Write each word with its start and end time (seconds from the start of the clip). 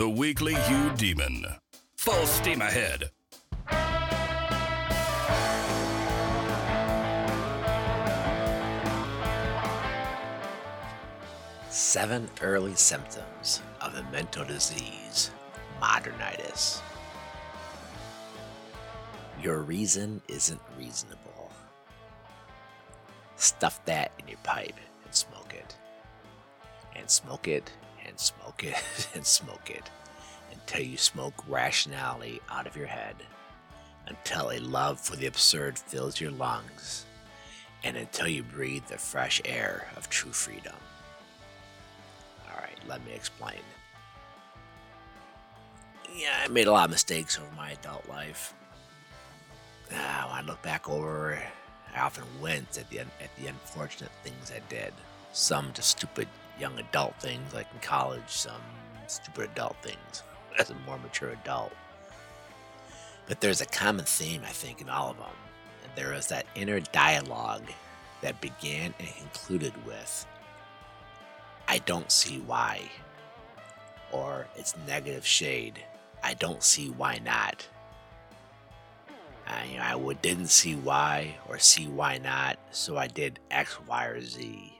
The 0.00 0.08
Weekly 0.08 0.54
Eudemon. 0.54 1.58
Full 1.96 2.24
steam 2.24 2.62
ahead. 2.62 3.10
Seven 11.68 12.30
early 12.40 12.74
symptoms 12.76 13.60
of 13.82 13.94
the 13.94 14.02
mental 14.04 14.46
disease, 14.46 15.30
modernitis. 15.82 16.80
Your 19.42 19.58
reason 19.58 20.22
isn't 20.28 20.62
reasonable. 20.78 21.52
Stuff 23.36 23.84
that 23.84 24.12
in 24.18 24.28
your 24.28 24.38
pipe 24.44 24.80
and 25.04 25.14
smoke 25.14 25.52
it. 25.52 25.76
And 26.96 27.10
smoke 27.10 27.48
it 27.48 27.70
and 28.10 28.20
smoke 28.20 28.64
it 28.64 28.76
and 29.14 29.24
smoke 29.24 29.70
it 29.70 29.88
until 30.52 30.82
you 30.82 30.98
smoke 30.98 31.34
rationality 31.48 32.40
out 32.50 32.66
of 32.66 32.76
your 32.76 32.86
head. 32.86 33.16
Until 34.06 34.50
a 34.50 34.58
love 34.58 35.00
for 35.00 35.16
the 35.16 35.26
absurd 35.26 35.78
fills 35.78 36.20
your 36.20 36.32
lungs. 36.32 37.06
And 37.82 37.96
until 37.96 38.28
you 38.28 38.42
breathe 38.42 38.84
the 38.86 38.98
fresh 38.98 39.40
air 39.44 39.88
of 39.96 40.10
true 40.10 40.32
freedom. 40.32 40.74
Alright, 42.50 42.78
let 42.86 43.04
me 43.06 43.12
explain. 43.12 43.60
Yeah, 46.14 46.42
I 46.44 46.48
made 46.48 46.66
a 46.66 46.72
lot 46.72 46.84
of 46.84 46.90
mistakes 46.90 47.38
over 47.38 47.54
my 47.56 47.70
adult 47.70 48.06
life. 48.08 48.52
Uh, 49.90 50.24
when 50.26 50.36
I 50.36 50.42
look 50.42 50.60
back 50.62 50.88
over, 50.88 51.40
I 51.94 52.00
often 52.00 52.24
wince 52.40 52.78
at 52.78 52.90
the 52.90 53.00
at 53.00 53.36
the 53.38 53.46
unfortunate 53.46 54.10
things 54.22 54.52
I 54.54 54.60
did. 54.68 54.92
Some 55.32 55.72
just 55.72 55.90
stupid 55.90 56.28
young 56.60 56.78
adult 56.78 57.14
things, 57.20 57.52
like 57.54 57.66
in 57.72 57.80
college. 57.80 58.28
Some 58.28 58.60
stupid 59.06 59.50
adult 59.52 59.76
things 59.82 60.22
as 60.58 60.70
a 60.70 60.74
more 60.86 60.98
mature 60.98 61.30
adult. 61.30 61.72
But 63.26 63.40
there's 63.40 63.60
a 63.60 63.66
common 63.66 64.04
theme, 64.04 64.42
I 64.44 64.50
think, 64.50 64.80
in 64.80 64.88
all 64.88 65.10
of 65.10 65.16
them. 65.16 65.26
And 65.84 65.92
there 65.94 66.12
is 66.14 66.26
that 66.28 66.46
inner 66.54 66.80
dialogue 66.80 67.64
that 68.22 68.40
began 68.40 68.92
and 68.98 69.08
concluded 69.16 69.72
with, 69.86 70.26
"I 71.68 71.78
don't 71.78 72.10
see 72.10 72.38
why," 72.40 72.90
or 74.12 74.46
its 74.56 74.76
negative 74.86 75.26
shade, 75.26 75.84
"I 76.22 76.34
don't 76.34 76.62
see 76.62 76.90
why 76.90 77.18
not." 77.18 77.66
I, 79.46 79.64
you 79.64 79.78
know, 79.78 80.10
I 80.10 80.14
didn't 80.14 80.48
see 80.48 80.76
why 80.76 81.36
or 81.48 81.58
see 81.58 81.88
why 81.88 82.18
not, 82.18 82.58
so 82.70 82.96
I 82.96 83.08
did 83.08 83.40
X, 83.50 83.78
Y, 83.86 84.04
or 84.06 84.20
Z. 84.20 84.79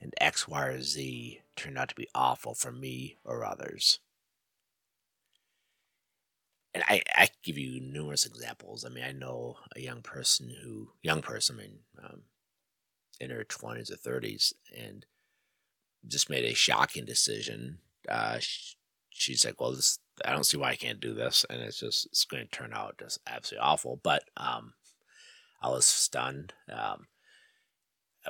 And 0.00 0.14
X, 0.20 0.46
Y, 0.46 0.66
or 0.66 0.80
Z 0.80 1.40
turned 1.56 1.78
out 1.78 1.88
to 1.88 1.94
be 1.94 2.08
awful 2.14 2.54
for 2.54 2.70
me 2.70 3.16
or 3.24 3.44
others. 3.44 3.98
And 6.74 6.84
I, 6.88 7.02
I 7.16 7.28
give 7.42 7.58
you 7.58 7.80
numerous 7.80 8.24
examples. 8.24 8.84
I 8.84 8.90
mean, 8.90 9.04
I 9.04 9.12
know 9.12 9.56
a 9.74 9.80
young 9.80 10.02
person 10.02 10.54
who, 10.62 10.90
young 11.02 11.22
person, 11.22 11.56
I 11.56 11.62
mean, 11.62 11.78
um, 12.04 12.22
in 13.18 13.30
her 13.30 13.44
20s 13.44 13.90
or 13.90 13.96
30s, 13.96 14.52
and 14.76 15.04
just 16.06 16.30
made 16.30 16.44
a 16.44 16.54
shocking 16.54 17.04
decision. 17.04 17.78
Uh, 18.08 18.38
she, 18.38 18.76
she's 19.10 19.44
like, 19.44 19.60
well, 19.60 19.72
this 19.72 19.98
I 20.24 20.32
don't 20.32 20.44
see 20.44 20.56
why 20.56 20.70
I 20.70 20.76
can't 20.76 21.00
do 21.00 21.14
this, 21.14 21.44
and 21.48 21.60
it's 21.60 21.80
just 21.80 22.06
it's 22.06 22.24
going 22.24 22.44
to 22.44 22.50
turn 22.50 22.72
out 22.72 22.98
just 22.98 23.20
absolutely 23.26 23.64
awful. 23.64 24.00
But 24.02 24.24
um, 24.36 24.74
I 25.62 25.68
was 25.68 25.86
stunned. 25.86 26.54
Um, 26.72 27.06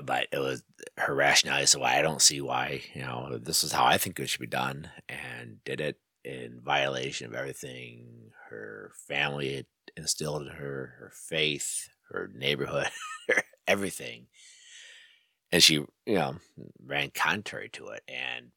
but 0.04 0.28
it 0.32 0.38
was 0.38 0.62
her 0.96 1.14
rationale. 1.14 1.66
So 1.66 1.82
I 1.82 2.02
don't 2.02 2.22
see 2.22 2.40
why 2.40 2.82
you 2.94 3.02
know 3.02 3.38
this 3.38 3.64
is 3.64 3.72
how 3.72 3.84
I 3.84 3.98
think 3.98 4.18
it 4.18 4.28
should 4.28 4.40
be 4.40 4.46
done, 4.46 4.90
and 5.08 5.62
did 5.64 5.80
it 5.80 5.98
in 6.24 6.60
violation 6.62 7.26
of 7.26 7.34
everything 7.34 8.30
her 8.50 8.92
family 9.06 9.54
had 9.56 9.66
instilled 9.96 10.42
in 10.42 10.48
her, 10.48 10.94
her 10.98 11.12
faith, 11.14 11.88
her 12.10 12.30
neighborhood, 12.34 12.88
everything. 13.66 14.26
And 15.50 15.62
she, 15.62 15.74
you 15.74 15.88
know, 16.06 16.36
ran 16.84 17.10
contrary 17.10 17.70
to 17.70 17.88
it, 17.88 18.02
and 18.06 18.50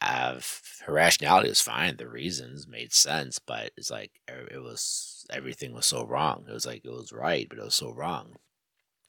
uh, 0.00 0.40
her 0.84 0.92
rationality 0.92 1.48
was 1.48 1.60
fine. 1.60 1.96
The 1.96 2.08
reasons 2.08 2.66
made 2.66 2.92
sense, 2.92 3.38
but 3.38 3.72
it's 3.76 3.90
like 3.90 4.12
it 4.28 4.62
was 4.62 5.24
everything 5.30 5.72
was 5.72 5.86
so 5.86 6.04
wrong. 6.04 6.44
It 6.48 6.52
was 6.52 6.66
like 6.66 6.84
it 6.84 6.90
was 6.90 7.12
right, 7.12 7.48
but 7.48 7.58
it 7.58 7.64
was 7.64 7.74
so 7.74 7.92
wrong. 7.92 8.36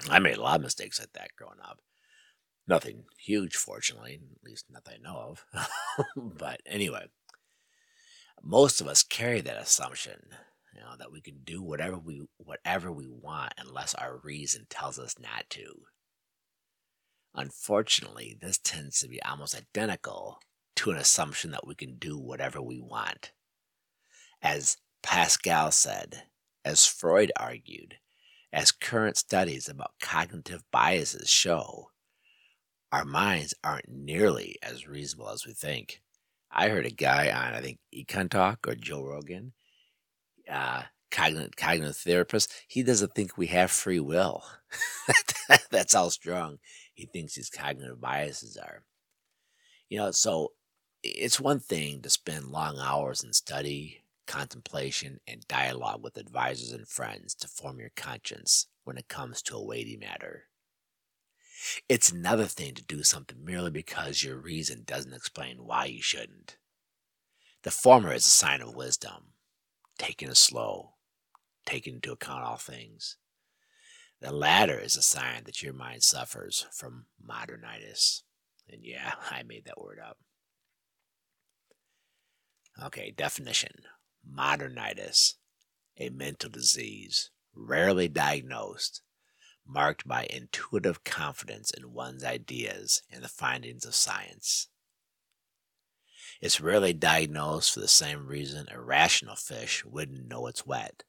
I 0.10 0.20
made 0.20 0.38
a 0.38 0.42
lot 0.42 0.58
of 0.58 0.62
mistakes 0.62 1.00
like 1.00 1.14
that 1.14 1.36
growing 1.38 1.60
up. 1.64 1.80
Nothing 2.68 3.04
huge, 3.20 3.56
fortunately, 3.56 4.20
at 4.36 4.44
least 4.44 4.66
nothing 4.70 4.96
I 5.00 5.08
know 5.08 5.18
of. 5.18 5.46
but 6.16 6.62
anyway, 6.66 7.06
most 8.44 8.82
of 8.82 8.88
us 8.88 9.04
carry 9.04 9.42
that 9.42 9.62
assumption, 9.62 10.20
you 10.74 10.82
know, 10.82 10.96
that 10.98 11.12
we 11.12 11.22
can 11.22 11.40
do 11.44 11.62
whatever 11.62 11.98
we 11.98 12.26
whatever 12.38 12.92
we 12.92 13.08
want 13.08 13.54
unless 13.58 13.94
our 13.94 14.18
reason 14.18 14.66
tells 14.70 14.98
us 14.98 15.16
not 15.20 15.50
to. 15.52 15.84
Unfortunately, 17.34 18.38
this 18.40 18.58
tends 18.58 19.00
to 19.00 19.08
be 19.08 19.22
almost 19.22 19.56
identical 19.56 20.40
to 20.78 20.92
an 20.92 20.98
assumption 20.98 21.52
that 21.52 21.68
we 21.68 21.76
can 21.76 21.98
do 21.98 22.18
whatever 22.18 22.62
we 22.62 22.80
want. 22.80 23.32
As 24.42 24.78
Pascal 25.04 25.72
said, 25.72 26.24
as 26.64 26.86
Freud 26.86 27.32
argued, 27.38 27.98
as 28.56 28.72
current 28.72 29.18
studies 29.18 29.68
about 29.68 29.92
cognitive 30.02 30.64
biases 30.72 31.30
show, 31.30 31.92
our 32.94 33.04
minds 33.04 33.54
aren't 33.66 33.90
nearly 33.90 34.56
as 34.64 34.88
reasonable 34.88 35.30
as 35.30 35.46
we 35.46 35.52
think. 35.52 36.02
I 36.50 36.70
heard 36.70 36.86
a 36.86 36.92
guy 36.92 37.30
on, 37.32 37.54
I 37.54 37.60
think, 37.60 37.80
EconTalk 37.94 38.66
or 38.66 38.76
Joe 38.76 39.04
Rogan, 39.04 39.52
uh, 40.50 40.84
cognitive, 41.12 41.58
cognitive 41.58 41.98
therapist. 41.98 42.54
He 42.70 42.82
doesn't 42.82 43.14
think 43.14 43.38
we 43.38 43.48
have 43.48 43.72
free 43.72 44.00
will. 44.00 44.42
That's 45.70 45.94
how 45.94 46.08
strong 46.08 46.60
he 46.94 47.08
thinks 47.08 47.36
his 47.36 47.50
cognitive 47.50 48.00
biases 48.00 48.56
are. 48.56 48.84
You 49.90 49.98
know, 49.98 50.12
so 50.12 50.54
it's 51.04 51.42
one 51.42 51.60
thing 51.60 52.02
to 52.04 52.10
spend 52.10 52.46
long 52.46 52.80
hours 52.80 53.22
and 53.22 53.36
study, 53.36 54.05
contemplation, 54.26 55.20
and 55.28 55.48
dialogue 55.48 56.04
with 56.04 56.18
advisors 56.18 56.72
and 56.72 56.88
friends 56.88 57.34
to 57.36 57.48
form 57.48 57.80
your 57.80 57.92
conscience 57.96 58.68
when 58.84 58.98
it 58.98 59.08
comes 59.08 59.42
to 59.44 59.56
a 59.56 59.64
weighty 59.64 59.98
matter. 59.98 60.44
It's 61.90 62.12
another 62.12 62.46
thing 62.46 62.74
to 62.76 62.84
do 62.84 63.04
something 63.04 63.44
merely 63.44 63.72
because 63.72 64.24
your 64.24 64.38
reason 64.38 64.84
doesn't 64.86 65.14
explain 65.14 65.66
why 65.66 65.86
you 65.86 66.02
shouldn't. 66.02 66.58
The 67.64 67.72
former 67.72 68.14
is 68.14 68.26
a 68.26 68.30
sign 68.30 68.62
of 68.62 68.76
wisdom, 68.76 69.34
taking 69.98 70.30
it 70.30 70.38
slow, 70.38 70.94
taking 71.66 71.96
into 71.96 72.12
account 72.12 72.44
all 72.44 72.58
things. 72.58 73.18
The 74.22 74.32
latter 74.32 74.80
is 74.80 74.98
a 74.98 75.02
sign 75.02 75.44
that 75.46 75.64
your 75.64 75.74
mind 75.74 76.04
suffers 76.04 76.68
from 76.72 77.06
modernitis. 77.26 78.22
And 78.72 78.84
yeah, 78.84 79.14
I 79.32 79.44
made 79.44 79.66
that 79.66 79.82
word 79.82 80.00
up. 80.00 80.18
Okay, 82.84 83.14
definition 83.16 83.72
modernitis, 84.30 85.36
a 85.98 86.10
mental 86.10 86.50
disease, 86.50 87.32
rarely 87.54 88.08
diagnosed, 88.08 89.02
marked 89.66 90.08
by 90.08 90.28
intuitive 90.30 91.04
confidence 91.04 91.72
in 91.72 91.94
one's 91.94 92.24
ideas 92.24 93.02
and 93.12 93.24
the 93.24 93.30
findings 93.30 93.86
of 93.86 93.96
science. 93.96 94.68
It's 96.42 96.62
rarely 96.62 96.94
diagnosed 96.94 97.74
for 97.74 97.80
the 97.80 97.88
same 97.88 98.28
reason 98.28 98.68
a 98.70 98.80
rational 98.80 99.36
fish 99.36 99.86
wouldn't 99.86 100.28
know 100.28 100.48
it's 100.48 100.66
wet. 100.66 101.04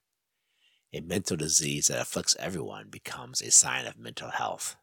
A 0.92 1.00
mental 1.00 1.36
disease 1.36 1.88
that 1.88 2.00
afflicts 2.00 2.36
everyone 2.38 2.88
becomes 2.88 3.42
a 3.42 3.50
sign 3.50 3.86
of 3.86 3.98
mental 3.98 4.30
health. 4.30 4.76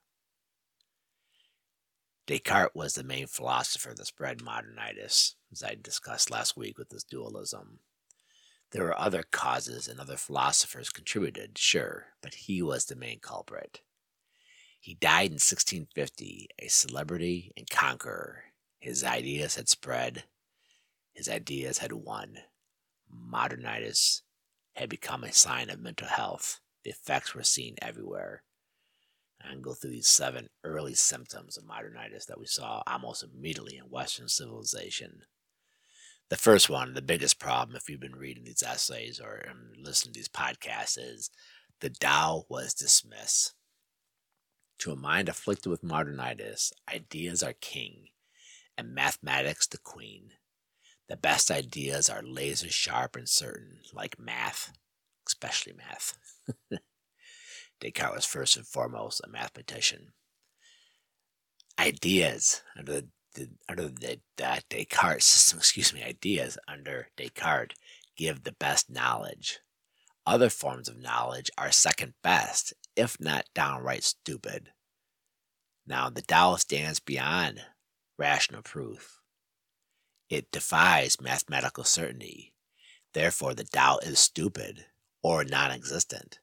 Descartes 2.28 2.76
was 2.76 2.94
the 2.94 3.04
main 3.04 3.28
philosopher 3.28 3.94
that 3.96 4.06
spread 4.06 4.40
modernitis, 4.40 5.36
as 5.52 5.64
I 5.64 5.76
discussed 5.76 6.30
last 6.30 6.56
week 6.56 6.78
with 6.78 6.90
this 6.90 7.04
dualism. 7.04 7.80
There 8.74 8.84
were 8.84 9.00
other 9.00 9.22
causes 9.22 9.88
and 9.88 10.00
other 10.00 10.18
philosophers 10.18 10.90
contributed, 10.90 11.60
sure, 11.60 12.08
but 12.24 12.34
he 12.34 12.64
was 12.64 12.86
the 12.86 12.96
main 12.96 13.20
culprit. 13.20 13.82
He 14.80 14.96
died 14.96 15.28
in 15.28 15.34
1650, 15.34 16.50
a 16.58 16.68
celebrity 16.68 17.54
and 17.56 17.70
conqueror. 17.70 18.46
His 18.80 19.04
ideas 19.04 19.56
had 19.56 19.70
spread, 19.70 20.24
his 21.14 21.30
ideas 21.30 21.78
had 21.78 21.94
won. 21.94 22.40
Modernitis 23.14 24.22
had 24.74 24.90
become 24.90 25.24
a 25.24 25.32
sign 25.32 25.70
of 25.70 25.80
mental 25.80 26.08
health. 26.08 26.60
The 26.84 26.90
effects 26.90 27.36
were 27.36 27.44
seen 27.44 27.76
everywhere 27.80 28.44
and 29.40 29.64
go 29.64 29.74
through 29.74 29.92
these 29.92 30.08
seven 30.08 30.50
early 30.64 30.96
symptoms 30.96 31.58
of 31.58 31.64
modernitis 31.64 32.26
that 32.26 32.40
we 32.40 32.48
saw 32.48 32.82
almost 32.88 33.24
immediately 33.24 33.78
in 33.78 33.84
Western 33.84 34.28
civilization. 34.28 35.22
The 36.34 36.40
first 36.40 36.68
one, 36.68 36.96
the 36.96 37.04
biggest 37.04 37.38
problem, 37.38 37.76
if 37.76 37.88
you've 37.88 38.00
been 38.00 38.16
reading 38.16 38.46
these 38.46 38.64
essays 38.64 39.22
or 39.24 39.46
um, 39.48 39.70
listening 39.78 40.14
to 40.14 40.20
these 40.20 40.28
podcasts, 40.28 40.98
is 40.98 41.30
the 41.80 41.92
Tao 41.92 42.46
was 42.50 42.74
dismissed. 42.74 43.54
To 44.80 44.92
a 44.92 44.96
mind 44.96 45.30
afflicted 45.30 45.70
with 45.70 45.84
modernitis, 45.84 46.72
ideas 46.92 47.44
are 47.44 47.54
king, 47.62 48.08
and 48.76 48.96
mathematics 48.96 49.68
the 49.68 49.78
queen. 49.78 50.32
The 51.08 51.18
best 51.18 51.52
ideas 51.52 52.10
are 52.10 52.24
laser 52.24 52.72
sharp 52.72 53.16
and 53.16 53.30
certain, 53.30 53.82
like 53.94 54.18
math, 54.18 54.74
especially 55.28 55.74
math. 55.74 56.18
Descartes 57.80 58.16
was 58.16 58.26
first 58.26 58.58
and 58.58 58.66
foremost 58.66 59.22
a 59.24 59.30
mathematician. 59.30 60.14
Ideas 61.80 62.64
under 62.76 62.92
the, 62.92 63.08
the 63.34 63.50
under 63.70 63.90
the, 63.90 64.20
the 64.38 64.64
Descartes 64.70 65.26
system, 65.26 65.60
excuse 65.60 65.94
me, 65.94 66.04
ideas 66.04 66.58
under 66.68 67.10
Descartes 67.18 67.76
give 68.16 68.44
the 68.44 68.54
best 68.54 68.90
knowledge. 68.90 69.60
Other 70.26 70.50
forms 70.50 70.88
of 70.88 70.98
knowledge 70.98 71.50
are 71.58 71.72
second 71.72 72.14
best, 72.24 72.74
if 72.96 73.20
not 73.20 73.46
downright 73.54 74.04
stupid. 74.04 74.70
Now, 75.86 76.10
the 76.10 76.22
Tao 76.22 76.56
stands 76.56 77.00
beyond 77.00 77.62
rational 78.18 78.62
proof. 78.62 79.20
It 80.30 80.52
defies 80.52 81.20
mathematical 81.20 81.84
certainty. 81.84 82.54
Therefore, 83.14 83.54
the 83.54 83.66
Tao 83.66 83.98
is 83.98 84.18
stupid 84.20 84.86
or 85.22 85.44
non 85.44 85.72
existent. 85.72 86.40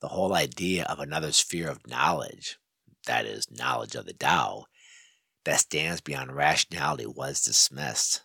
The 0.00 0.08
whole 0.08 0.34
idea 0.34 0.84
of 0.84 0.98
another 0.98 1.32
sphere 1.32 1.68
of 1.68 1.86
knowledge, 1.86 2.58
that 3.06 3.26
is, 3.26 3.50
knowledge 3.50 3.94
of 3.94 4.06
the 4.06 4.14
Tao, 4.14 4.66
that 5.48 5.60
stands 5.60 6.02
beyond 6.02 6.36
rationality 6.36 7.06
was 7.06 7.40
dismissed. 7.40 8.20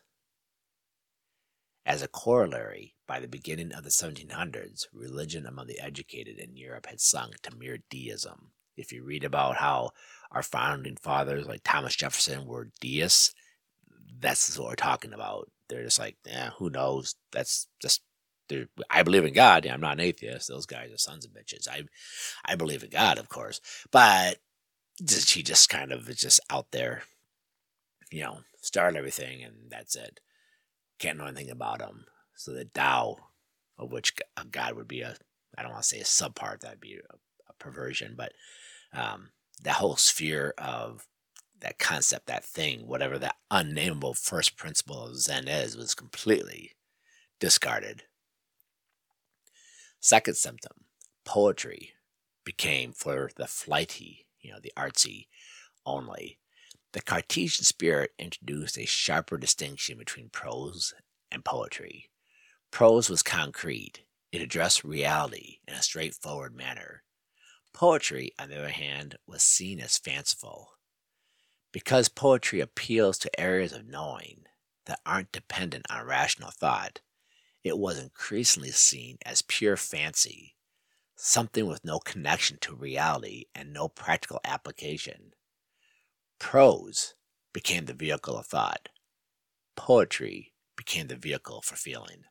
As 1.85 2.01
a 2.01 2.09
corollary, 2.09 2.95
by 3.07 3.21
the 3.21 3.29
beginning 3.29 3.71
of 3.71 3.85
the 3.85 3.89
1700s, 3.89 4.87
religion 4.91 5.45
among 5.45 5.67
the 5.67 5.79
educated 5.79 6.37
in 6.37 6.57
Europe 6.57 6.87
had 6.87 6.99
sunk 6.99 7.39
to 7.43 7.55
mere 7.55 7.77
deism. 7.89 8.51
If 8.75 8.91
you 8.91 9.05
read 9.05 9.23
about 9.23 9.55
how 9.55 9.91
our 10.31 10.43
founding 10.43 10.97
fathers, 10.97 11.47
like 11.47 11.61
Thomas 11.63 11.95
Jefferson, 11.95 12.45
were 12.45 12.71
deists, 12.81 13.33
that's 14.19 14.59
what 14.59 14.67
we're 14.67 14.75
talking 14.75 15.13
about. 15.13 15.49
They're 15.69 15.85
just 15.85 15.99
like, 15.99 16.17
yeah, 16.27 16.49
who 16.57 16.69
knows? 16.69 17.15
That's 17.31 17.69
just 17.81 18.01
I 18.89 19.03
believe 19.03 19.23
in 19.23 19.33
God. 19.33 19.65
I'm 19.65 19.79
not 19.79 19.93
an 19.93 20.01
atheist. 20.01 20.49
Those 20.49 20.65
guys 20.65 20.91
are 20.91 20.97
sons 20.97 21.25
of 21.25 21.31
bitches. 21.31 21.69
I, 21.69 21.83
I 22.45 22.55
believe 22.55 22.83
in 22.83 22.89
God, 22.89 23.17
of 23.17 23.29
course, 23.29 23.61
but 23.91 24.39
she 25.09 25.41
just 25.41 25.69
kind 25.69 25.91
of 25.91 26.09
is 26.09 26.17
just 26.17 26.39
out 26.49 26.67
there, 26.71 27.03
you 28.13 28.21
know, 28.21 28.42
start 28.62 28.95
everything, 28.95 29.44
and 29.44 29.56
that's 29.69 29.95
it. 29.95 30.19
Can't 31.00 31.18
know 31.18 31.25
anything 31.25 31.50
about 31.50 31.80
them. 31.80 32.06
So 32.36 32.54
the 32.54 32.65
Tao, 32.65 33.18
of 33.80 33.92
which 33.92 34.13
a 34.38 34.45
God 34.45 34.75
would 34.75 34.88
be 34.88 35.01
a, 35.01 35.15
I 35.57 35.63
don't 35.63 35.71
want 35.71 35.81
to 35.81 35.89
say 35.89 36.00
a 36.00 36.04
subpart. 36.04 36.60
That'd 36.60 36.80
be 36.80 36.98
a, 36.98 37.15
a 37.50 37.54
perversion, 37.57 38.13
but 38.15 38.33
um, 38.94 39.30
that 39.63 39.77
whole 39.77 39.95
sphere 39.95 40.54
of 40.60 41.07
that 41.62 41.80
concept, 41.80 42.27
that 42.27 42.45
thing, 42.45 42.81
whatever 42.86 43.18
that 43.18 43.38
unnameable 43.50 44.13
first 44.13 44.57
principle 44.57 45.07
of 45.07 45.18
Zen 45.18 45.48
is, 45.48 45.75
was 45.75 45.95
completely 45.95 46.74
discarded. 47.39 48.04
Second 50.00 50.36
symptom, 50.36 50.74
poetry 51.25 51.94
became 52.44 52.92
for 52.92 53.31
the 53.38 53.48
flighty, 53.48 54.27
you 54.39 54.51
know, 54.51 54.60
the 54.62 54.74
artsy 54.77 55.25
only. 55.83 56.38
The 56.93 57.01
Cartesian 57.01 57.65
spirit 57.65 58.11
introduced 58.19 58.77
a 58.77 58.85
sharper 58.85 59.39
distinction 59.39 59.97
between 59.97 60.29
prose 60.29 60.93
and 61.31 61.43
poetry. 61.43 62.11
Prose 62.69 63.09
was 63.09 63.23
concrete, 63.23 64.03
it 64.31 64.41
addressed 64.41 64.83
reality 64.83 65.57
in 65.67 65.73
a 65.73 65.81
straightforward 65.81 66.55
manner. 66.55 67.03
Poetry, 67.73 68.31
on 68.37 68.49
the 68.49 68.59
other 68.59 68.69
hand, 68.69 69.17
was 69.25 69.41
seen 69.41 69.79
as 69.79 69.97
fanciful. 69.97 70.73
Because 71.71 72.09
poetry 72.09 72.59
appeals 72.59 73.17
to 73.19 73.39
areas 73.39 73.73
of 73.73 73.87
knowing 73.87 74.43
that 74.85 74.99
aren't 75.03 75.31
dependent 75.31 75.87
on 75.89 76.05
rational 76.05 76.51
thought, 76.51 77.01
it 77.63 77.79
was 77.79 77.97
increasingly 77.97 78.69
seen 78.69 79.17
as 79.25 79.41
pure 79.41 79.77
fancy, 79.77 80.55
something 81.15 81.65
with 81.65 81.83
no 81.83 81.97
connection 81.97 82.59
to 82.61 82.75
reality 82.75 83.45
and 83.55 83.73
no 83.73 83.87
practical 83.87 84.39
application. 84.45 85.33
Prose 86.43 87.15
became 87.53 87.85
the 87.85 87.93
vehicle 87.93 88.37
of 88.37 88.45
thought. 88.45 88.89
Poetry 89.77 90.53
became 90.75 91.07
the 91.07 91.15
vehicle 91.15 91.61
for 91.61 91.75
feeling. 91.77 92.25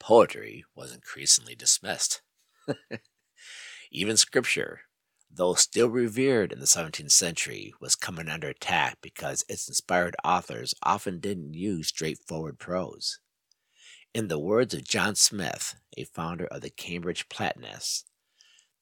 Poetry 0.00 0.64
was 0.74 0.92
increasingly 0.92 1.54
dismissed. 1.54 2.22
Even 3.92 4.16
scripture, 4.16 4.80
though 5.30 5.52
still 5.52 5.90
revered 5.90 6.50
in 6.50 6.60
the 6.60 6.64
17th 6.64 7.12
century, 7.12 7.74
was 7.78 7.94
coming 7.94 8.28
under 8.28 8.48
attack 8.48 8.96
because 9.02 9.44
its 9.46 9.68
inspired 9.68 10.16
authors 10.24 10.74
often 10.82 11.20
didn't 11.20 11.54
use 11.54 11.88
straightforward 11.88 12.58
prose. 12.58 13.20
In 14.14 14.28
the 14.28 14.40
words 14.40 14.72
of 14.72 14.88
John 14.88 15.14
Smith, 15.14 15.76
a 15.96 16.04
founder 16.04 16.46
of 16.46 16.62
the 16.62 16.70
Cambridge 16.70 17.28
Platonists, 17.28 18.06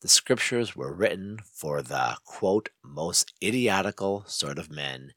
the 0.01 0.09
scriptures 0.09 0.77
were 0.77 0.93
written 0.93 1.39
for 1.45 1.83
the, 1.83 2.17
quote, 2.25 2.69
most 2.85 3.33
idiotical 3.43 4.25
sort 4.27 4.59
of 4.59 4.71
men 4.71 5.13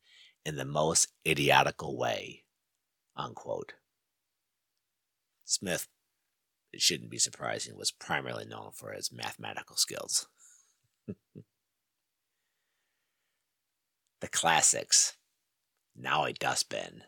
in 0.45 0.55
the 0.55 0.65
most 0.65 1.09
idiotical 1.27 1.97
way, 1.97 2.43
unquote. 3.15 3.73
Smith, 5.45 5.87
it 6.73 6.81
shouldn't 6.81 7.11
be 7.11 7.19
surprising, 7.19 7.77
was 7.77 7.91
primarily 7.91 8.45
known 8.45 8.71
for 8.73 8.93
his 8.93 9.11
mathematical 9.11 9.75
skills. 9.75 10.27
the 11.07 11.15
classics, 14.31 15.17
now 15.95 16.25
a 16.25 16.33
dustbin, 16.33 17.03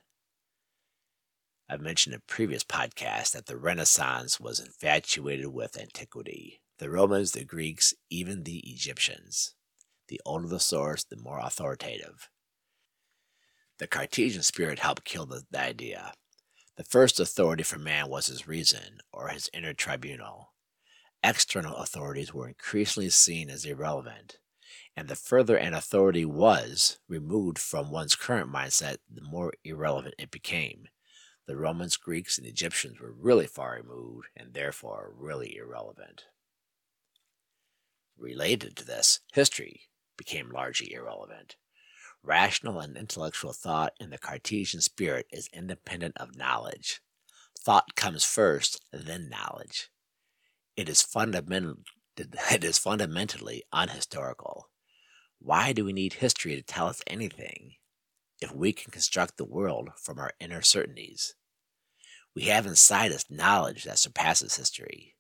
I've 1.70 1.82
mentioned 1.82 2.14
in 2.14 2.22
previous 2.28 2.64
podcasts 2.64 3.32
that 3.32 3.48
the 3.48 3.58
Renaissance 3.58 4.40
was 4.40 4.60
infatuated 4.60 5.48
with 5.48 5.80
antiquity. 5.80 6.62
The 6.80 6.90
Romans, 6.90 7.32
the 7.32 7.44
Greeks, 7.44 7.94
even 8.10 8.44
the 8.44 8.60
Egyptians. 8.60 9.56
The 10.08 10.20
older 10.26 10.48
the 10.48 10.60
source, 10.60 11.04
the 11.04 11.18
more 11.18 11.40
authoritative. 11.40 12.30
The 13.80 13.88
Cartesian 13.88 14.44
spirit 14.44 14.80
helped 14.80 15.06
kill 15.06 15.26
the, 15.26 15.44
the 15.50 15.62
idea. 15.62 16.14
The 16.76 16.84
first 16.84 17.20
authority 17.20 17.64
for 17.64 17.78
man 17.78 18.10
was 18.10 18.28
his 18.28 18.48
reason, 18.48 19.00
or 19.12 19.30
his 19.30 19.50
inner 19.54 19.74
tribunal. 19.74 20.54
External 21.24 21.76
authorities 21.78 22.34
were 22.34 22.48
increasingly 22.48 23.10
seen 23.10 23.50
as 23.50 23.66
irrelevant, 23.66 24.40
and 24.96 25.08
the 25.08 25.16
further 25.16 25.56
an 25.56 25.74
authority 25.74 26.26
was 26.26 27.00
removed 27.08 27.60
from 27.60 27.92
one's 27.92 28.16
current 28.16 28.52
mindset, 28.52 28.98
the 29.10 29.22
more 29.22 29.54
irrelevant 29.64 30.16
it 30.18 30.32
became 30.32 30.88
the 31.46 31.58
Romans, 31.58 31.98
Greeks, 31.98 32.38
and 32.38 32.48
Egyptians 32.48 33.00
were 33.00 33.12
really 33.12 33.48
far 33.48 33.76
removed 33.76 34.28
and 34.36 34.54
therefore 34.54 35.14
really 35.16 35.58
irrelevant. 35.58 36.26
Related 38.18 38.76
to 38.78 38.86
this, 38.86 39.20
history 39.34 39.82
became 40.18 40.52
largely 40.52 40.94
irrelevant. 40.94 41.56
Rational 42.22 42.80
and 42.80 42.96
intellectual 42.96 43.54
thought 43.54 43.94
in 44.00 44.10
the 44.10 44.18
Cartesian 44.18 44.82
spirit 44.82 45.28
is 45.32 45.50
independent 45.54 46.16
of 46.18 46.38
knowledge. 46.38 47.02
Thought 47.60 47.96
comes 47.96 48.24
first, 48.24 48.82
then 48.92 49.30
knowledge. 49.30 49.90
It 50.76 50.90
is, 50.90 51.02
fundamental, 51.02 51.78
it 52.18 52.64
is 52.64 52.78
fundamentally 52.78 53.64
unhistorical. 53.74 54.64
Why 55.40 55.74
do 55.74 55.84
we 55.84 55.94
need 55.94 56.14
history 56.14 56.56
to 56.56 56.62
tell 56.62 56.88
us 56.88 57.02
anything? 57.08 57.76
if 58.44 58.54
we 58.54 58.74
can 58.74 58.92
construct 58.92 59.38
the 59.38 59.46
world 59.46 59.90
from 59.96 60.20
our 60.20 60.34
inner 60.40 60.62
certainties. 60.62 61.34
We 62.36 62.44
have 62.44 62.66
inside 62.66 63.12
us 63.12 63.26
knowledge 63.30 63.86
that 63.86 64.00
surpasses 64.00 64.58
history. 64.58 65.16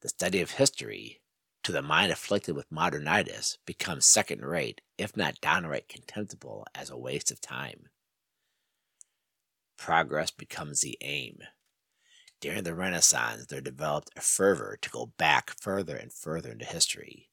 The 0.00 0.08
study 0.08 0.40
of 0.40 0.52
history, 0.52 1.20
to 1.66 1.72
the 1.72 1.82
mind 1.82 2.12
afflicted 2.12 2.54
with 2.54 2.70
modernitis, 2.70 3.58
becomes 3.66 4.06
second 4.06 4.40
rate, 4.44 4.82
if 4.96 5.16
not 5.16 5.40
downright 5.40 5.88
contemptible, 5.88 6.64
as 6.76 6.90
a 6.90 6.96
waste 6.96 7.32
of 7.32 7.40
time. 7.40 7.88
Progress 9.76 10.30
becomes 10.30 10.82
the 10.82 10.96
aim. 11.00 11.40
During 12.40 12.62
the 12.62 12.76
Renaissance, 12.76 13.46
there 13.46 13.60
developed 13.60 14.10
a 14.16 14.20
fervor 14.20 14.78
to 14.80 14.90
go 14.90 15.06
back 15.18 15.54
further 15.60 15.96
and 15.96 16.12
further 16.12 16.52
into 16.52 16.64
history. 16.64 17.30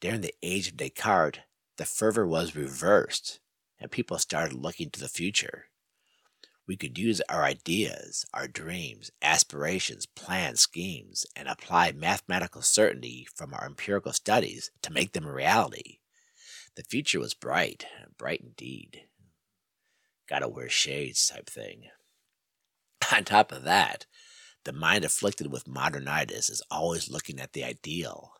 During 0.00 0.22
the 0.22 0.34
age 0.42 0.66
of 0.66 0.76
Descartes, 0.76 1.38
the 1.76 1.84
fervor 1.84 2.26
was 2.26 2.56
reversed 2.56 3.38
and 3.78 3.92
people 3.92 4.18
started 4.18 4.54
looking 4.54 4.90
to 4.90 4.98
the 4.98 5.08
future. 5.08 5.66
We 6.66 6.76
could 6.76 6.96
use 6.96 7.20
our 7.28 7.42
ideas, 7.42 8.24
our 8.32 8.46
dreams, 8.46 9.10
aspirations, 9.20 10.06
plans, 10.06 10.60
schemes, 10.60 11.26
and 11.34 11.48
apply 11.48 11.92
mathematical 11.92 12.62
certainty 12.62 13.26
from 13.34 13.52
our 13.52 13.66
empirical 13.66 14.12
studies 14.12 14.70
to 14.82 14.92
make 14.92 15.12
them 15.12 15.26
a 15.26 15.32
reality. 15.32 15.98
The 16.76 16.84
future 16.84 17.18
was 17.18 17.34
bright, 17.34 17.86
bright 18.16 18.40
indeed. 18.40 19.02
Gotta 20.28 20.48
wear 20.48 20.68
shades 20.68 21.26
type 21.26 21.50
thing. 21.50 21.84
On 23.12 23.24
top 23.24 23.52
of 23.52 23.64
that, 23.64 24.06
the 24.64 24.72
mind 24.72 25.04
afflicted 25.04 25.50
with 25.50 25.64
modernitis 25.64 26.48
is 26.48 26.62
always 26.70 27.10
looking 27.10 27.40
at 27.40 27.52
the 27.52 27.64
ideal. 27.64 28.34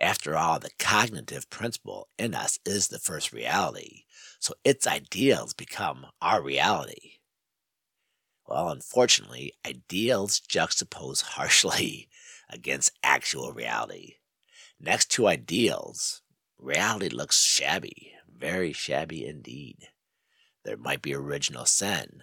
After 0.00 0.34
all, 0.34 0.58
the 0.58 0.70
cognitive 0.78 1.50
principle 1.50 2.08
in 2.18 2.34
us 2.34 2.58
is 2.64 2.88
the 2.88 2.98
first 2.98 3.32
reality, 3.32 4.04
so 4.38 4.54
its 4.64 4.86
ideals 4.86 5.52
become 5.52 6.06
our 6.22 6.42
reality. 6.42 7.18
Well, 8.48 8.70
unfortunately, 8.70 9.52
ideals 9.66 10.40
juxtapose 10.40 11.22
harshly 11.36 12.08
against 12.48 12.98
actual 13.02 13.52
reality. 13.52 14.14
Next 14.80 15.10
to 15.12 15.28
ideals, 15.28 16.22
reality 16.58 17.10
looks 17.10 17.42
shabby, 17.42 18.14
very 18.26 18.72
shabby 18.72 19.26
indeed. 19.26 19.88
There 20.64 20.78
might 20.78 21.02
be 21.02 21.14
original 21.14 21.66
sin, 21.66 22.22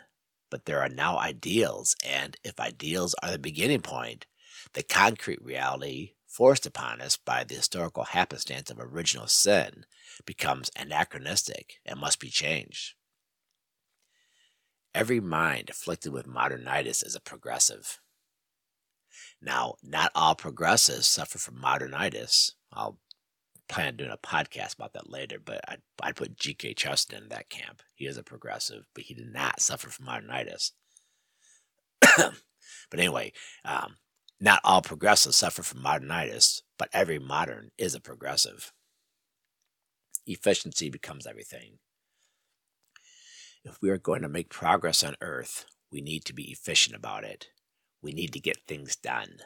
but 0.50 0.66
there 0.66 0.82
are 0.82 0.90
now 0.90 1.20
ideals, 1.20 1.96
and 2.04 2.38
if 2.44 2.60
ideals 2.60 3.14
are 3.22 3.32
the 3.32 3.40
beginning 3.40 3.82
point, 3.82 4.26
the 4.74 4.84
concrete 4.84 5.44
reality 5.44 6.14
forced 6.38 6.68
upon 6.68 7.02
us 7.02 7.18
by 7.18 7.44
the 7.44 7.56
historical 7.56 8.04
happenstance 8.04 8.70
of 8.70 8.80
original 8.80 9.26
sin 9.26 9.88
becomes 10.24 10.70
anachronistic 10.76 11.80
and 11.84 12.00
must 12.00 12.20
be 12.20 12.30
changed. 12.30 12.94
Every 14.94 15.20
mind 15.20 15.72
afflicted 15.72 16.14
with 16.14 16.28
modernitis 16.28 17.04
is 17.04 17.16
a 17.16 17.20
progressive. 17.20 18.00
Now, 19.42 19.78
not 19.82 20.12
all 20.14 20.36
progressives 20.36 21.08
suffer 21.08 21.40
from 21.40 21.56
modernitis. 21.60 22.52
I'll 22.72 23.00
plan 23.68 23.88
on 23.88 23.96
doing 23.96 24.12
a 24.12 24.18
podcast 24.18 24.76
about 24.76 24.94
that 24.94 25.10
later, 25.10 25.40
but 25.44 25.62
I'd, 25.68 25.82
I'd 26.04 26.16
put 26.16 26.38
G.K. 26.38 26.76
Chesterton 26.76 27.24
in 27.24 27.30
that 27.30 27.50
camp. 27.50 27.82
He 27.96 28.06
is 28.06 28.16
a 28.16 28.24
progressive, 28.24 28.86
but 28.94 29.06
he 29.06 29.16
did 29.16 29.34
not 29.34 29.60
suffer 29.60 29.90
from 29.90 30.06
modernitis. 30.06 30.74
but 32.16 33.00
anyway, 33.00 33.34
um, 33.66 33.96
not 34.40 34.62
all 34.64 34.82
progressives 34.82 35.38
suffer 35.38 35.64
from 35.64 35.82
modernitis, 35.84 36.62
but 36.78 36.90
every 36.94 37.20
modern 37.20 37.72
is 37.78 37.96
a 37.96 38.00
progressive. 38.00 38.72
Efficiency 40.28 40.90
becomes 40.90 41.26
everything. 41.26 41.80
If 43.64 43.82
we 43.82 43.90
are 43.90 43.98
going 43.98 44.22
to 44.22 44.30
make 44.30 44.50
progress 44.50 45.04
on 45.04 45.16
Earth, 45.22 45.66
we 45.92 46.02
need 46.02 46.24
to 46.26 46.34
be 46.34 46.52
efficient 46.52 46.96
about 46.96 47.24
it. 47.24 47.48
We 48.02 48.14
need 48.14 48.32
to 48.34 48.40
get 48.40 48.58
things 48.68 48.96
done. 48.96 49.40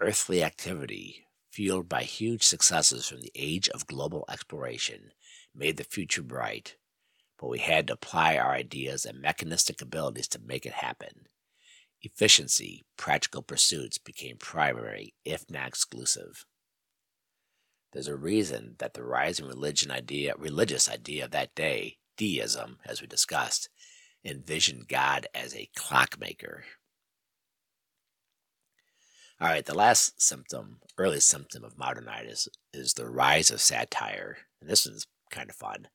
Earthly 0.00 0.42
activity, 0.44 1.26
fueled 1.50 1.88
by 1.88 2.02
huge 2.02 2.44
successes 2.44 3.08
from 3.08 3.20
the 3.20 3.32
age 3.34 3.68
of 3.70 3.86
global 3.86 4.24
exploration, 4.30 5.12
made 5.54 5.76
the 5.76 5.84
future 5.84 6.22
bright, 6.22 6.76
but 7.38 7.48
we 7.48 7.58
had 7.58 7.88
to 7.88 7.94
apply 7.94 8.36
our 8.36 8.52
ideas 8.52 9.04
and 9.04 9.20
mechanistic 9.20 9.82
abilities 9.82 10.28
to 10.28 10.38
make 10.38 10.66
it 10.66 10.72
happen. 10.72 11.26
Efficiency, 12.04 12.84
practical 12.98 13.40
pursuits 13.40 13.96
became 13.96 14.36
primary, 14.36 15.14
if 15.24 15.50
not 15.50 15.68
exclusive. 15.68 16.44
There's 17.94 18.08
a 18.08 18.16
reason 18.16 18.74
that 18.78 18.92
the 18.92 19.02
rising 19.02 19.46
religion 19.46 19.90
idea, 19.90 20.34
religious 20.36 20.90
idea 20.90 21.24
of 21.24 21.30
that 21.30 21.54
day, 21.54 21.96
deism, 22.18 22.78
as 22.84 23.00
we 23.00 23.06
discussed, 23.06 23.70
envisioned 24.22 24.86
God 24.86 25.28
as 25.34 25.54
a 25.54 25.70
clockmaker. 25.76 26.64
All 29.40 29.48
right, 29.48 29.64
the 29.64 29.74
last 29.74 30.20
symptom, 30.20 30.80
early 30.98 31.20
symptom 31.20 31.64
of 31.64 31.76
modernitis 31.76 32.48
is 32.74 32.92
the 32.92 33.08
rise 33.08 33.50
of 33.50 33.62
satire. 33.62 34.36
And 34.60 34.68
this 34.68 34.84
is 34.84 35.06
kind 35.30 35.48
of 35.48 35.56
fun. 35.56 35.88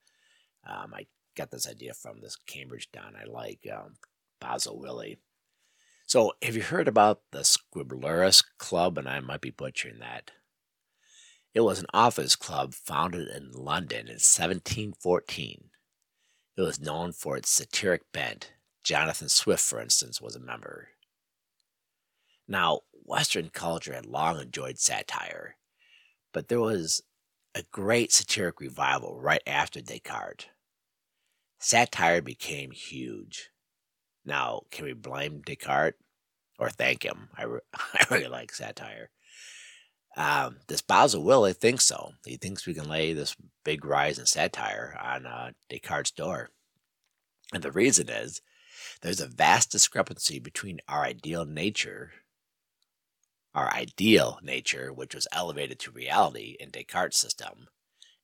Um, 0.66 0.94
I 0.96 1.06
got 1.38 1.52
this 1.52 1.68
idea 1.68 1.94
from 1.94 2.20
this 2.20 2.36
Cambridge 2.48 2.90
Don 2.92 3.16
I 3.16 3.26
like, 3.26 3.60
um, 3.72 3.94
Basil 4.42 4.80
Willey. 4.80 5.20
So, 6.10 6.34
have 6.42 6.56
you 6.56 6.64
heard 6.64 6.88
about 6.88 7.22
the 7.30 7.42
Scriblerus 7.42 8.44
Club? 8.58 8.98
And 8.98 9.08
I 9.08 9.20
might 9.20 9.42
be 9.42 9.52
butchering 9.52 10.00
that. 10.00 10.32
It 11.54 11.60
was 11.60 11.78
an 11.78 11.86
authors 11.94 12.36
club 12.36 12.74
founded 12.74 13.28
in 13.28 13.52
London 13.52 14.08
in 14.08 14.14
1714. 14.16 15.66
It 16.58 16.62
was 16.62 16.80
known 16.80 17.12
for 17.12 17.38
its 17.38 17.52
satiric 17.52 18.12
bent. 18.12 18.54
Jonathan 18.84 19.30
Swift, 19.30 19.62
for 19.62 19.80
instance, 19.80 20.20
was 20.20 20.36
a 20.36 20.40
member. 20.40 20.88
Now, 22.48 22.80
Western 22.92 23.50
culture 23.50 23.94
had 23.94 24.08
long 24.08 24.40
enjoyed 24.40 24.80
satire, 24.80 25.58
but 26.34 26.48
there 26.48 26.60
was 26.60 27.04
a 27.54 27.62
great 27.72 28.12
satiric 28.12 28.60
revival 28.60 29.22
right 29.22 29.44
after 29.46 29.80
Descartes. 29.80 30.48
Satire 31.60 32.24
became 32.24 32.72
huge. 32.72 33.52
Now, 34.30 34.62
can 34.72 34.86
we 34.86 34.94
blame 34.94 35.42
Descartes 35.42 36.00
or 36.58 36.70
thank 36.70 37.04
him? 37.04 37.30
I, 37.38 37.44
re- 37.44 37.60
I 37.74 38.06
really 38.10 38.28
like 38.28 38.54
satire. 38.54 39.10
Um, 40.16 40.58
this 40.68 40.82
Basil 40.82 41.24
Willey 41.24 41.54
thinks 41.54 41.86
so. 41.86 42.14
He 42.26 42.38
thinks 42.38 42.66
we 42.66 42.74
can 42.74 42.90
lay 42.90 43.14
this 43.14 43.36
big 43.66 43.84
rise 43.84 44.18
in 44.18 44.26
satire 44.26 44.98
on 45.02 45.26
uh, 45.26 45.52
Descartes' 45.70 46.12
door. 46.12 46.50
And 47.54 47.64
the 47.64 47.72
reason 47.72 48.10
is 48.10 48.42
there's 49.02 49.22
a 49.22 49.28
vast 49.28 49.72
discrepancy 49.72 50.40
between 50.40 50.80
our 50.88 51.04
ideal 51.04 51.46
nature 51.46 52.12
our 53.54 53.74
ideal 53.74 54.40
nature, 54.44 54.94
which 54.94 55.16
was 55.16 55.28
elevated 55.32 55.80
to 55.80 55.92
reality 55.92 56.56
in 56.60 56.70
Descartes' 56.70 57.18
system, 57.18 57.68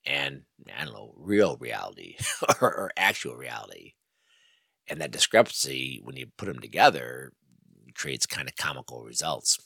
and 0.05 0.43
I 0.77 0.85
don't 0.85 0.93
know, 0.93 1.13
real 1.17 1.57
reality 1.57 2.17
or, 2.61 2.73
or, 2.73 2.91
actual 2.95 3.35
reality. 3.35 3.93
And 4.87 5.01
that 5.01 5.11
discrepancy, 5.11 5.99
when 6.03 6.15
you 6.15 6.27
put 6.37 6.45
them 6.45 6.59
together, 6.59 7.33
creates 7.95 8.25
kind 8.25 8.47
of 8.47 8.55
comical 8.55 9.03
results. 9.03 9.57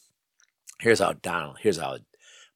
Here's 0.79 0.99
how 0.99 1.13
Donald, 1.13 1.57
here's 1.59 1.77
how 1.77 1.97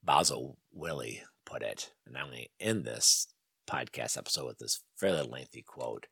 Basil 0.03 0.58
Willey 0.72 1.24
put 1.46 1.62
it. 1.62 1.91
And 2.05 2.17
I'm 2.17 2.27
going 2.27 2.43
to 2.43 2.65
end 2.65 2.86
this 2.86 3.27
podcast 3.70 4.17
episode 4.17 4.46
with 4.46 4.60
this 4.60 4.82
fairly 4.96 5.27
lengthy 5.27 5.62
quote. 5.62 6.08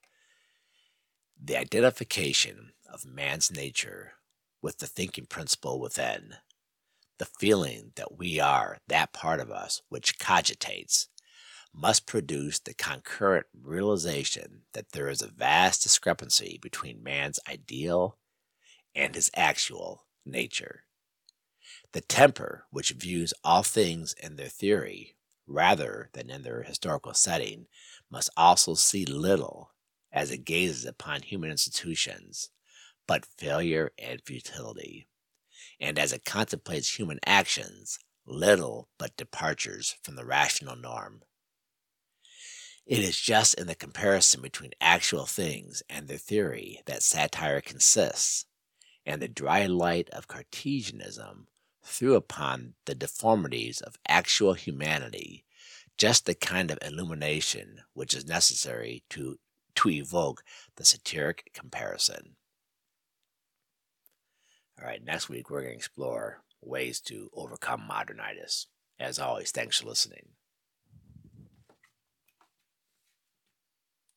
The 1.41 1.57
identification 1.57 2.71
of 2.91 3.05
man's 3.05 3.51
nature 3.51 4.13
with 4.61 4.77
the 4.77 4.87
thinking 4.87 5.25
principle 5.25 5.79
within 5.79 6.35
the 7.17 7.25
feeling 7.25 7.91
that 7.95 8.17
we 8.17 8.39
are 8.39 8.79
that 8.87 9.13
part 9.13 9.39
of 9.39 9.51
us 9.51 9.81
which 9.89 10.17
cogitates 10.17 11.07
must 11.73 12.05
produce 12.05 12.59
the 12.59 12.73
concurrent 12.73 13.45
realization 13.53 14.63
that 14.73 14.91
there 14.91 15.09
is 15.09 15.21
a 15.21 15.27
vast 15.27 15.83
discrepancy 15.83 16.59
between 16.61 17.03
man's 17.03 17.39
ideal 17.49 18.17
and 18.95 19.15
his 19.15 19.31
actual 19.35 20.05
nature. 20.25 20.83
The 21.93 22.01
temper 22.01 22.65
which 22.71 22.91
views 22.91 23.33
all 23.43 23.63
things 23.63 24.13
in 24.21 24.35
their 24.35 24.47
theory 24.47 25.15
rather 25.47 26.09
than 26.13 26.29
in 26.29 26.43
their 26.43 26.63
historical 26.63 27.13
setting 27.13 27.67
must 28.09 28.29
also 28.37 28.73
see 28.73 29.05
little 29.05 29.71
as 30.11 30.31
it 30.31 30.45
gazes 30.45 30.85
upon 30.85 31.21
human 31.21 31.51
institutions 31.51 32.49
but 33.07 33.25
failure 33.25 33.91
and 33.97 34.21
futility 34.25 35.07
and 35.79 35.97
as 35.97 36.13
it 36.13 36.23
contemplates 36.25 36.97
human 36.97 37.19
actions, 37.25 37.99
little 38.25 38.87
but 38.97 39.17
departures 39.17 39.95
from 40.03 40.15
the 40.15 40.25
rational 40.25 40.75
norm. 40.75 41.23
It 42.91 43.05
is 43.05 43.17
just 43.17 43.53
in 43.53 43.67
the 43.67 43.75
comparison 43.75 44.41
between 44.41 44.73
actual 44.81 45.25
things 45.25 45.81
and 45.89 46.09
their 46.09 46.17
theory 46.17 46.81
that 46.87 47.03
satire 47.03 47.61
consists, 47.61 48.47
and 49.05 49.21
the 49.21 49.29
dry 49.29 49.65
light 49.65 50.09
of 50.09 50.27
Cartesianism 50.27 51.47
threw 51.85 52.15
upon 52.15 52.73
the 52.83 52.93
deformities 52.93 53.79
of 53.79 53.95
actual 54.09 54.55
humanity 54.55 55.45
just 55.97 56.25
the 56.25 56.35
kind 56.35 56.69
of 56.69 56.79
illumination 56.81 57.79
which 57.93 58.13
is 58.13 58.27
necessary 58.27 59.05
to, 59.11 59.39
to 59.75 59.89
evoke 59.89 60.43
the 60.75 60.83
satiric 60.83 61.49
comparison. 61.53 62.35
All 64.77 64.85
right, 64.85 65.01
next 65.01 65.29
week 65.29 65.49
we're 65.49 65.61
going 65.61 65.75
to 65.75 65.77
explore 65.77 66.43
ways 66.59 66.99
to 67.03 67.29
overcome 67.33 67.87
modernitis. 67.89 68.65
As 68.99 69.17
always, 69.17 69.51
thanks 69.51 69.79
for 69.79 69.87
listening. 69.87 70.31